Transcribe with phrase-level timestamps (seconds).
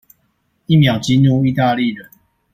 [0.65, 2.09] 一秒激怒義大利人